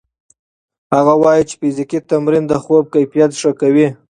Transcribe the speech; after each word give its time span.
هغه 0.93 1.13
وايي 1.21 1.43
چې 1.49 1.55
فزیکي 1.59 1.99
تمرین 2.11 2.43
د 2.47 2.53
خوب 2.63 2.83
کیفیت 2.93 3.31
ښه 3.41 3.51
کوي. 3.61 3.87